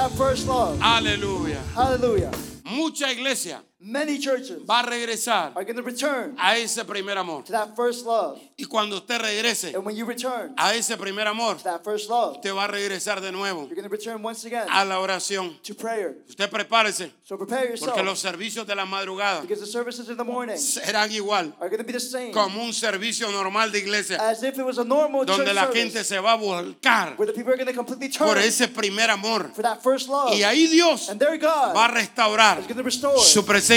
Aleluya. 0.80 1.58
Hallelujah. 1.74 2.30
Mucha 2.64 3.12
iglesia 3.12 3.62
Many 3.86 4.18
churches 4.18 4.64
va 4.66 4.80
a 4.80 4.82
regresar 4.86 5.52
are 5.54 5.62
going 5.64 5.76
to 5.76 5.82
return 5.82 6.34
a 6.38 6.56
ese 6.56 6.82
primer 6.86 7.18
amor. 7.18 7.44
to 7.44 7.52
that 7.52 7.76
first 7.76 8.06
love. 8.06 8.38
Y 8.58 8.64
cuando 8.64 8.96
usted 8.96 9.20
regrese 9.20 9.74
And 9.74 9.84
when 9.84 9.94
you 9.94 10.06
return 10.06 10.54
a 10.56 10.74
ese 10.74 10.96
primer 10.96 11.26
amor, 11.26 11.58
to 11.58 11.64
that 11.64 11.84
first 11.84 12.08
love, 12.08 12.36
usted 12.36 12.54
va 12.54 12.64
a 12.64 12.68
regresar 12.68 13.20
de 13.20 13.30
nuevo 13.30 13.66
you're 13.66 13.74
going 13.74 13.82
to 13.82 13.90
return 13.94 14.22
once 14.24 14.46
again 14.46 14.66
a 14.70 14.86
la 14.86 15.00
oración. 15.00 15.60
to 15.62 15.74
prayer. 15.74 16.16
Usted 16.26 16.48
prepárese, 16.48 17.12
So 17.24 17.36
prepare 17.36 17.74
porque 17.78 18.02
los 18.02 18.22
yourself 18.22 18.34
servicios 18.34 18.66
de 18.66 18.74
la 18.74 18.86
madrugada 18.86 19.42
because 19.42 19.60
the 19.60 19.66
services 19.66 20.08
in 20.08 20.16
the 20.16 20.24
morning 20.24 20.56
serán 20.56 21.12
igual 21.12 21.52
are 21.60 21.68
going 21.68 21.76
to 21.76 21.84
be 21.84 21.92
the 21.92 22.00
same 22.00 22.32
como 22.32 22.62
un 22.64 22.72
servicio 22.72 23.30
normal 23.30 23.70
de 23.70 23.80
iglesia, 23.80 24.16
as 24.16 24.42
if 24.42 24.56
it 24.56 24.64
was 24.64 24.78
a 24.78 24.84
normal 24.84 25.26
church 25.26 25.36
donde 25.36 25.52
la 25.52 25.66
gente 25.66 25.90
service 25.90 26.08
se 26.08 26.18
va 26.20 26.32
a 26.32 26.36
volcar 26.36 27.18
where 27.18 27.26
the 27.30 27.34
people 27.36 27.52
are 27.52 27.56
going 27.62 27.66
to 27.66 27.74
completely 27.74 28.08
turn 28.08 28.28
por 28.28 28.38
ese 28.38 28.66
primer 28.66 29.10
amor. 29.10 29.50
for 29.54 29.62
that 29.62 29.82
first 29.82 30.08
love. 30.08 30.32
Y 30.34 30.42
ahí 30.42 30.68
Dios 30.68 31.10
And 31.10 31.20
there 31.20 31.36
God 31.36 31.74
va 31.76 31.84
a 31.84 31.88
restaurar 31.88 32.60
is 32.60 32.66
going 32.66 32.78
to 32.78 32.82
restore 32.82 33.18
su 33.18 33.44
presencia. 33.44 33.73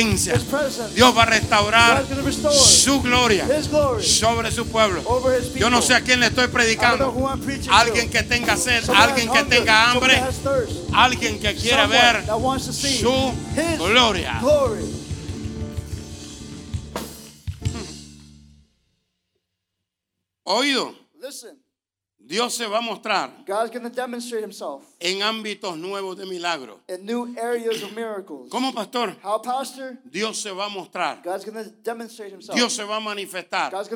Dios 0.95 1.17
va 1.17 1.23
a 1.23 1.25
restaurar 1.25 2.05
su 2.51 3.01
gloria 3.01 3.47
sobre 4.01 4.51
su 4.51 4.67
pueblo. 4.67 5.03
Yo 5.55 5.69
no 5.69 5.81
sé 5.81 5.95
a 5.95 6.01
quién 6.01 6.19
le 6.19 6.27
estoy 6.27 6.47
predicando. 6.47 7.13
Alguien 7.69 8.09
que 8.09 8.23
tenga 8.23 8.57
sed, 8.57 8.89
alguien 8.89 9.31
que 9.31 9.43
tenga 9.43 9.91
hambre, 9.91 10.21
alguien 10.93 11.39
que 11.39 11.57
someone 11.57 11.87
ver 11.87 12.23
su 12.99 13.33
gloria. 13.77 14.41
Oído, 20.43 20.95
Dios 22.27 22.55
se 22.55 22.67
va 22.67 22.79
a 22.79 22.81
mostrar 22.81 23.31
God's 23.45 23.71
going 23.71 23.83
to 23.83 23.89
demonstrate 23.89 24.43
Himself 24.43 24.83
en 24.99 25.21
ámbitos 25.21 25.77
nuevos 25.77 26.17
de 26.17 26.25
milagros. 26.25 26.77
in 26.89 27.05
new 27.05 27.33
areas 27.37 27.81
of 27.83 27.93
miracles. 27.93 28.49
¿Cómo, 28.49 28.73
pastor? 28.73 29.15
How, 29.23 29.41
Pastor? 29.41 29.97
Dios 30.03 30.37
se 30.37 30.51
va 30.51 30.65
a 30.65 30.69
mostrar. 30.69 31.21
God's 31.23 31.45
demonstrate 31.83 32.33
Himself. 32.33 32.55
Dios 32.55 32.73
se 32.73 32.83
va 32.83 32.97
a 32.97 32.99
manifestar 32.99 33.71
God's 33.71 33.89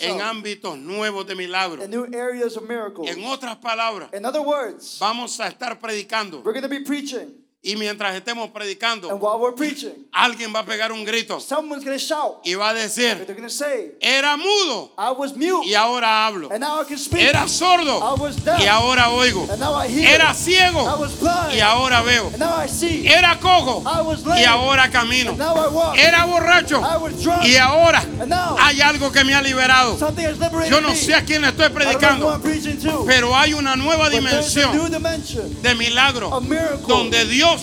en 0.00 0.20
ámbitos 0.20 0.76
nuevos 0.78 1.26
de 1.26 1.36
milagros. 1.36 1.84
in 1.84 1.90
new 1.90 2.06
areas 2.12 2.56
of 2.56 2.64
miracles. 2.64 3.08
En 3.08 3.24
otras 3.24 3.56
palabras, 3.56 4.08
In 4.12 4.24
other 4.24 4.42
words, 4.42 4.98
vamos 4.98 5.38
a 5.38 5.46
estar 5.46 5.78
predicando 5.78 6.42
we're 6.44 6.60
be 6.68 6.80
preaching, 6.80 7.43
y 7.64 7.76
mientras 7.76 8.14
estemos 8.14 8.44
and 8.44 8.52
predicando, 8.52 9.08
while 9.16 9.38
we're 9.40 9.54
preaching, 9.54 10.06
alguien 10.12 10.54
va 10.54 10.60
a 10.60 10.66
pegar 10.66 10.92
un 10.92 11.02
grito 11.02 11.40
someone's 11.40 11.82
shout. 12.02 12.40
y 12.44 12.54
va 12.54 12.68
a 12.68 12.74
decir, 12.74 13.24
They're 13.26 13.48
say, 13.48 13.92
era 14.00 14.36
mudo 14.36 14.92
I 14.98 15.10
was 15.16 15.34
mute, 15.34 15.66
y 15.66 15.74
ahora 15.74 16.26
hablo. 16.26 16.50
and 16.50 16.60
now 16.60 16.82
I 16.82 16.84
can 16.84 16.98
speak. 16.98 17.22
Era 17.22 17.48
sordo 17.48 18.00
I 18.00 18.20
was 18.20 18.36
deaf, 18.36 18.60
y 18.60 18.66
ahora 18.66 19.08
oigo. 19.10 19.48
and 19.50 19.58
now 19.58 19.74
I 19.74 19.88
hear. 19.88 20.14
Era 20.14 20.30
I 20.30 20.34
ciego 20.34 20.84
was 20.98 21.18
blind, 21.18 21.54
y 21.54 21.60
ahora 21.60 22.02
veo. 22.02 22.26
and 22.26 22.38
now 22.38 22.54
I 22.62 22.68
see. 22.68 23.06
Era 23.08 23.38
cojo 23.40 23.82
I 23.86 24.02
was 24.02 24.22
y 24.26 24.44
ahora 24.44 24.90
camino. 24.90 25.30
and 25.30 25.38
now 25.38 25.54
I 25.56 25.68
walk. 25.68 25.98
Era 25.98 26.26
borracho 26.26 26.82
I 26.82 26.98
was 26.98 27.22
drunk, 27.22 27.44
y 27.44 27.56
ahora 27.56 28.00
and 28.20 28.28
now 28.28 28.56
hay 28.58 28.82
algo 28.82 29.10
que 29.10 29.24
me 29.24 29.32
ha 29.32 29.40
liberado. 29.40 29.98
something 29.98 30.24
has 30.26 30.38
liberated 30.38 30.70
Yo 30.70 30.80
no 30.82 30.94
sé 30.94 31.14
a 31.14 31.24
quién 31.24 31.40
le 31.40 31.48
estoy 31.48 31.64
I 31.64 31.68
don't 31.68 31.78
know 31.78 31.86
who 31.86 31.98
predicando, 31.98 32.30
I'm 32.30 32.42
preaching 32.42 32.78
to, 32.82 33.04
pero 33.06 33.34
hay 33.34 33.54
una 33.54 33.74
nueva 33.74 34.10
but 34.10 34.20
there's 34.20 34.54
a 34.58 34.72
new 34.72 34.88
dimensión 34.88 34.90
dimension, 34.90 35.62
de 35.62 35.70
a 35.70 35.74
milagro 35.74 36.40
miracle, 36.42 36.84
donde 36.86 37.24
Dios 37.26 37.53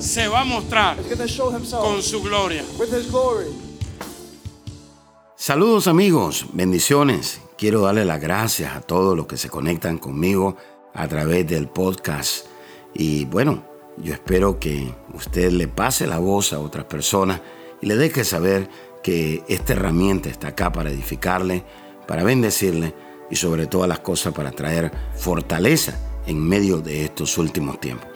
se 0.00 0.28
va 0.28 0.40
a 0.42 0.44
mostrar 0.44 0.98
con 1.70 2.02
su 2.02 2.22
gloria. 2.22 2.64
with 2.78 2.88
His 2.88 3.10
glory. 3.10 3.46
Saludos 5.36 5.88
amigos, 5.88 6.46
bendiciones. 6.52 7.40
Quiero 7.56 7.82
darle 7.82 8.04
las 8.04 8.20
gracias 8.20 8.74
a 8.74 8.80
todos 8.80 9.16
los 9.16 9.26
que 9.26 9.36
se 9.36 9.48
conectan 9.48 9.98
conmigo 9.98 10.56
a 10.92 11.08
través 11.08 11.46
del 11.46 11.68
podcast. 11.68 12.46
Y 12.92 13.24
bueno, 13.24 13.64
yo 13.98 14.12
espero 14.12 14.58
que 14.58 14.92
usted 15.14 15.50
le 15.52 15.68
pase 15.68 16.06
la 16.06 16.18
voz 16.18 16.52
a 16.52 16.60
otras 16.60 16.84
personas 16.84 17.40
y 17.80 17.86
le 17.86 17.96
deje 17.96 18.24
saber 18.24 18.68
que 19.02 19.42
esta 19.48 19.72
herramienta 19.72 20.28
está 20.28 20.48
acá 20.48 20.72
para 20.72 20.90
edificarle, 20.90 21.64
para 22.06 22.24
bendecirle 22.24 22.94
y 23.30 23.36
sobre 23.36 23.66
todas 23.66 23.88
las 23.88 24.00
cosas 24.00 24.32
para 24.34 24.50
traer 24.50 24.90
fortaleza 25.16 25.98
en 26.26 26.40
medio 26.46 26.78
de 26.78 27.04
estos 27.04 27.38
últimos 27.38 27.80
tiempos. 27.80 28.08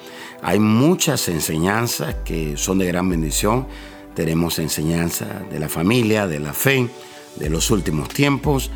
Hay 0.42 0.58
muchas 0.60 1.28
enseñanzas 1.28 2.16
que 2.24 2.56
son 2.56 2.78
de 2.78 2.86
gran 2.86 3.08
bendición. 3.08 3.66
Tenemos 4.14 4.58
enseñanza 4.58 5.42
de 5.50 5.58
la 5.58 5.68
familia, 5.68 6.26
de 6.26 6.40
la 6.40 6.52
fe, 6.52 6.88
de 7.36 7.50
los 7.50 7.70
últimos 7.70 8.08
tiempos 8.08 8.70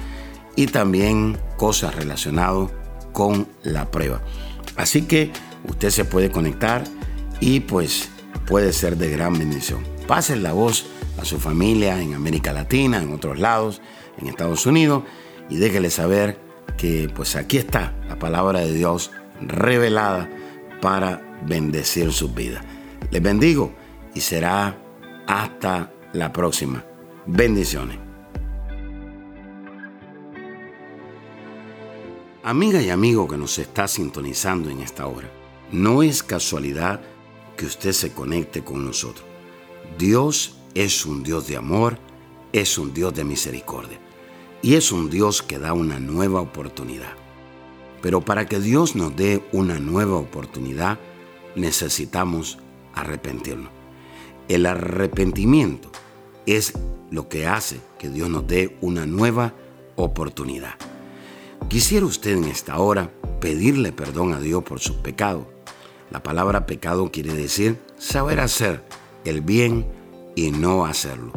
y 0.57 0.67
también 0.67 1.39
cosas 1.57 1.95
relacionadas 1.95 2.71
con 3.13 3.47
la 3.63 3.91
prueba. 3.91 4.21
Así 4.77 5.03
que 5.03 5.31
usted 5.69 5.91
se 5.91 6.05
puede 6.05 6.31
conectar 6.31 6.85
y 7.41 7.61
pues 7.61 8.09
puede 8.47 8.73
ser 8.73 8.97
de 8.97 9.11
gran 9.11 9.39
bendición. 9.39 9.83
Pasen 10.07 10.43
la 10.43 10.53
voz 10.53 10.87
a 11.21 11.25
su 11.25 11.39
familia 11.39 12.01
en 12.01 12.15
América 12.15 12.53
Latina, 12.53 12.99
en 13.03 13.13
otros 13.13 13.39
lados, 13.39 13.81
en 14.19 14.29
Estados 14.29 14.67
Unidos 14.67 15.05
y 15.49 15.57
déjele 15.57 15.91
saber 15.91 16.39
que 16.77 17.11
pues 17.15 17.37
aquí 17.37 17.59
está 17.59 17.95
la 18.09 18.19
palabra 18.19 18.61
de 18.61 18.73
Dios 18.73 19.11
revelada 19.41 20.29
para 20.81 21.32
bendecir 21.47 22.13
sus 22.13 22.35
vidas. 22.35 22.65
Les 23.11 23.23
bendigo 23.23 23.73
y 24.15 24.21
será 24.21 24.77
hasta 25.27 25.93
la 26.13 26.33
próxima. 26.33 26.85
Bendiciones. 27.27 27.99
Amiga 32.45 32.83
y 32.83 32.91
amigo 32.91 33.29
que 33.29 33.37
nos 33.37 33.59
está 33.59 33.87
sintonizando 33.87 34.69
en 34.69 34.81
esta 34.81 35.07
hora, 35.07 35.31
no 35.71 36.03
es 36.03 36.25
casualidad 36.25 37.01
que 37.57 37.67
usted 37.67 37.93
se 37.93 38.13
conecte 38.13 38.65
con 38.65 38.85
nosotros. 38.85 39.25
Dios 39.97 40.57
es 40.75 41.07
un 41.07 41.23
Dios 41.23 41.47
de 41.47 41.57
amor, 41.57 41.99
es 42.53 42.79
un 42.79 42.93
Dios 42.93 43.15
de 43.15 43.25
misericordia 43.25 43.99
y 44.61 44.75
es 44.75 44.91
un 44.93 45.09
Dios 45.11 45.43
que 45.43 45.59
da 45.59 45.73
una 45.73 46.01
nueva 46.01 46.41
oportunidad. 46.41 47.13
Pero 48.01 48.21
para 48.21 48.47
que 48.47 48.59
Dios 48.59 48.97
nos 48.97 49.15
dé 49.15 49.45
una 49.53 49.79
nueva 49.79 50.17
oportunidad, 50.17 50.99
necesitamos 51.55 52.59
arrepentirnos. 52.95 53.71
El 54.49 54.67
arrepentimiento 54.67 55.91
es 56.47 56.75
lo 57.11 57.29
que 57.29 57.47
hace 57.47 57.81
que 57.99 58.09
Dios 58.09 58.29
nos 58.29 58.47
dé 58.47 58.77
una 58.81 59.07
nueva 59.07 59.55
oportunidad. 59.97 60.75
Quisiera 61.69 62.07
usted 62.07 62.37
en 62.37 62.45
esta 62.45 62.79
hora 62.79 63.11
pedirle 63.41 63.93
perdón 63.93 64.35
a 64.35 64.41
Dios 64.41 64.63
por 64.65 64.81
sus 64.81 64.97
pecados. 64.97 65.47
La 66.11 66.23
palabra 66.23 66.67
pecado 66.67 67.11
quiere 67.11 67.35
decir 67.35 67.79
saber 67.97 68.41
hacer 68.41 68.85
el 69.25 69.41
bien 69.41 69.87
y 70.35 70.51
no 70.51 70.85
hacerlo. 70.85 71.33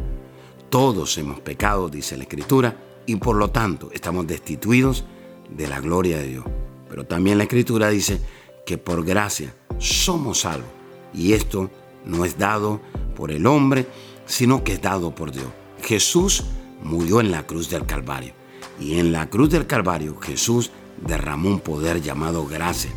Todos 0.70 1.18
hemos 1.18 1.40
pecado, 1.40 1.90
dice 1.90 2.18
la 2.18 2.24
Escritura, 2.24 2.78
y 3.06 3.16
por 3.18 3.36
lo 3.36 3.52
tanto 3.52 3.90
estamos 3.94 4.28
destituidos 4.28 5.06
de 5.50 5.68
la 5.68 5.80
gloria 5.80 6.18
de 6.18 6.28
Dios. 6.28 6.46
Pero 6.90 7.06
también 7.06 7.38
la 7.38 7.44
Escritura 7.44 7.90
dice 7.90 8.20
que 8.66 8.78
por 8.78 9.06
gracia 9.06 9.54
somos 9.80 10.42
salvos. 10.42 10.70
Y 11.14 11.34
esto 11.34 11.70
no 12.06 12.26
es 12.26 12.38
dado 12.38 12.82
por 13.16 13.32
el 13.32 13.48
hombre, 13.48 13.88
sino 14.26 14.64
que 14.64 14.74
es 14.74 14.82
dado 14.82 15.14
por 15.16 15.32
Dios. 15.32 15.48
Jesús 15.82 16.44
murió 16.84 17.22
en 17.22 17.32
la 17.32 17.46
cruz 17.46 17.70
del 17.70 17.86
Calvario. 17.86 18.34
Y 18.80 19.00
en 19.00 19.12
la 19.12 19.30
cruz 19.30 19.50
del 19.50 19.68
Calvario 19.68 20.20
Jesús 20.20 20.72
derramó 21.06 21.50
un 21.50 21.60
poder 21.60 22.02
llamado 22.02 22.46
gracia 22.46 22.92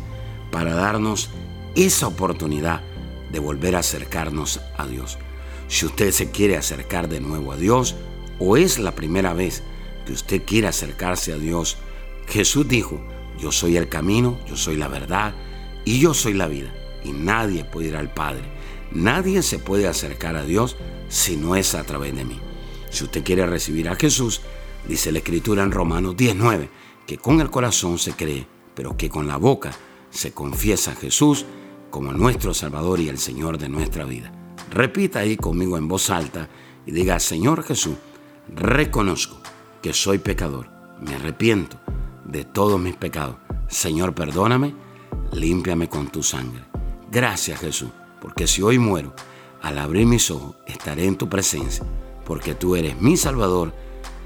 para 0.51 0.73
darnos 0.73 1.29
esa 1.75 2.07
oportunidad 2.07 2.81
de 3.31 3.39
volver 3.39 3.75
a 3.75 3.79
acercarnos 3.79 4.59
a 4.77 4.85
Dios. 4.87 5.17
Si 5.67 5.85
usted 5.85 6.11
se 6.11 6.31
quiere 6.31 6.57
acercar 6.57 7.07
de 7.07 7.19
nuevo 7.19 7.51
a 7.51 7.57
Dios 7.57 7.95
o 8.39 8.57
es 8.57 8.79
la 8.79 8.95
primera 8.95 9.33
vez 9.33 9.63
que 10.05 10.13
usted 10.13 10.41
quiere 10.43 10.67
acercarse 10.67 11.31
a 11.31 11.37
Dios, 11.37 11.77
Jesús 12.27 12.67
dijo, 12.67 12.99
yo 13.39 13.51
soy 13.51 13.77
el 13.77 13.87
camino, 13.87 14.37
yo 14.47 14.57
soy 14.57 14.75
la 14.75 14.87
verdad 14.87 15.33
y 15.85 15.99
yo 15.99 16.13
soy 16.13 16.33
la 16.33 16.47
vida. 16.47 16.73
Y 17.03 17.11
nadie 17.11 17.63
puede 17.63 17.89
ir 17.89 17.95
al 17.95 18.13
Padre. 18.13 18.43
Nadie 18.91 19.41
se 19.43 19.59
puede 19.59 19.87
acercar 19.87 20.35
a 20.35 20.43
Dios 20.43 20.75
si 21.07 21.37
no 21.37 21.55
es 21.55 21.75
a 21.75 21.83
través 21.83 22.15
de 22.15 22.25
mí. 22.25 22.39
Si 22.89 23.03
usted 23.03 23.23
quiere 23.23 23.45
recibir 23.45 23.87
a 23.89 23.95
Jesús, 23.95 24.41
dice 24.87 25.11
la 25.11 25.19
Escritura 25.19 25.63
en 25.63 25.71
Romanos 25.71 26.17
19, 26.17 26.69
que 27.05 27.17
con 27.17 27.39
el 27.39 27.49
corazón 27.49 27.99
se 27.99 28.13
cree, 28.13 28.47
pero 28.75 28.97
que 28.97 29.09
con 29.09 29.27
la 29.27 29.37
boca 29.37 29.71
se 30.09 30.33
confiesa 30.33 30.91
a 30.91 30.95
Jesús 30.95 31.45
como 31.89 32.13
nuestro 32.13 32.53
Salvador 32.53 32.99
y 32.99 33.09
el 33.09 33.17
Señor 33.17 33.57
de 33.57 33.69
nuestra 33.69 34.05
vida. 34.05 34.31
Repita 34.71 35.19
ahí 35.19 35.37
conmigo 35.37 35.77
en 35.77 35.87
voz 35.87 36.09
alta 36.09 36.49
y 36.85 36.91
diga, 36.91 37.19
Señor 37.19 37.63
Jesús, 37.63 37.95
reconozco 38.55 39.39
que 39.81 39.93
soy 39.93 40.19
pecador, 40.19 40.69
me 41.01 41.15
arrepiento 41.15 41.79
de 42.25 42.45
todos 42.45 42.79
mis 42.79 42.95
pecados. 42.95 43.37
Señor, 43.67 44.13
perdóname, 44.13 44.75
límpiame 45.33 45.87
con 45.89 46.07
tu 46.07 46.23
sangre. 46.23 46.63
Gracias 47.11 47.59
Jesús, 47.59 47.89
porque 48.21 48.47
si 48.47 48.61
hoy 48.61 48.79
muero, 48.79 49.13
al 49.61 49.77
abrir 49.77 50.05
mis 50.05 50.29
ojos 50.31 50.55
estaré 50.65 51.05
en 51.05 51.17
tu 51.17 51.27
presencia, 51.27 51.83
porque 52.25 52.53
tú 52.53 52.75
eres 52.75 52.99
mi 53.01 53.17
Salvador 53.17 53.73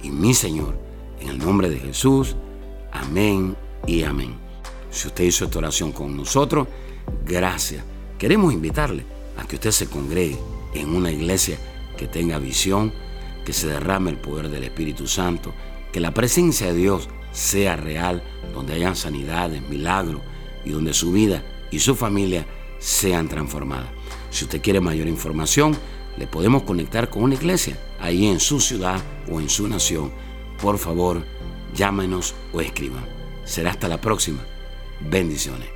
y 0.02 0.10
mi 0.10 0.34
Señor. 0.34 0.78
En 1.20 1.30
el 1.30 1.38
nombre 1.38 1.70
de 1.70 1.80
Jesús, 1.80 2.36
amén 2.92 3.56
y 3.88 4.04
amén. 4.04 4.36
Si 4.92 5.08
usted 5.08 5.24
hizo 5.24 5.46
esta 5.46 5.60
oración 5.60 5.92
con 5.92 6.16
nosotros, 6.16 6.68
gracias. 7.26 7.84
Queremos 8.18 8.54
invitarle 8.54 9.06
a 9.38 9.46
que 9.46 9.56
usted 9.56 9.72
se 9.72 9.88
congregue 9.88 10.38
en 10.74 10.96
una 10.96 11.12
iglesia 11.12 11.58
que 11.98 12.08
tenga 12.08 12.38
visión, 12.40 12.94
que 13.46 13.54
se 13.54 13.68
derrame 13.68 14.12
el 14.12 14.18
poder 14.18 14.50
del 14.50 14.64
Espíritu 14.64 15.08
Santo, 15.08 15.54
que 15.92 16.00
la 16.00 16.14
presencia 16.14 16.68
de 16.68 16.76
Dios 16.76 17.10
sea 17.32 17.76
real, 17.76 18.24
donde 18.54 18.74
hayan 18.74 18.96
sanidades, 18.96 19.68
milagros 19.70 20.22
y 20.66 20.72
donde 20.72 20.94
su 20.94 21.12
vida 21.12 21.44
y 21.72 21.80
su 21.80 21.96
familia 21.96 22.46
sean 22.80 23.28
transformadas. 23.28 23.90
Si 24.30 24.46
usted 24.46 24.62
quiere 24.62 24.80
mayor 24.80 25.08
información, 25.08 25.76
le 26.18 26.28
podemos 26.28 26.64
conectar 26.64 27.10
con 27.10 27.24
una 27.24 27.36
iglesia 27.36 27.78
ahí 28.00 28.28
en 28.28 28.40
su 28.40 28.60
ciudad 28.60 29.02
o 29.32 29.40
en 29.40 29.50
su 29.50 29.68
nación. 29.68 30.12
Por 30.62 30.78
favor, 30.78 31.24
llámenos 31.74 32.36
o 32.52 32.62
escriban. 32.62 33.06
Será 33.46 33.72
hasta 33.72 33.88
la 33.88 34.00
próxima. 34.00 34.46
Bendiciones. 35.00 35.70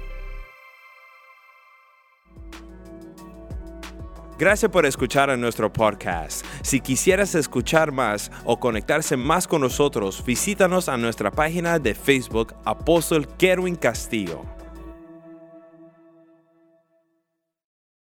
Gracias 4.37 4.71
por 4.71 4.85
escuchar 4.85 5.31
a 5.31 5.37
nuestro 5.37 5.73
podcast. 5.73 6.45
Si 6.61 6.79
quisieras 6.79 7.33
escuchar 7.33 7.91
más 7.91 8.31
o 8.45 8.59
conectarse 8.59 9.17
más 9.17 9.47
con 9.47 9.61
nosotros, 9.61 10.23
visítanos 10.23 10.89
a 10.89 10.97
nuestra 10.97 11.31
página 11.31 11.79
de 11.79 11.95
Facebook 11.95 12.53
Apóstol 12.63 13.27
Kerwin 13.39 13.75
Castillo. 13.75 14.56